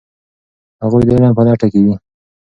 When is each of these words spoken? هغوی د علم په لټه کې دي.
هغوی 0.83 1.01
د 1.07 1.09
علم 1.15 1.31
په 1.37 1.41
لټه 1.47 1.67
کې 1.71 1.79
دي. 1.85 1.93